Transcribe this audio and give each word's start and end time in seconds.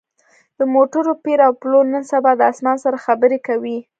د 0.57 0.61
موټرو 0.73 1.11
پېر 1.23 1.39
او 1.47 1.53
پلور 1.61 1.85
نن 1.93 2.03
سبا 2.13 2.31
د 2.37 2.41
اسمان 2.51 2.77
سره 2.85 2.97
خبرې 3.05 3.39
کوي 3.47 3.77